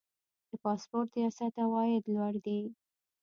د 0.49 0.51
پاسپورت 0.63 1.09
ریاست 1.17 1.53
عواید 1.63 2.03
لوړ 2.13 2.33
دي 2.45 2.59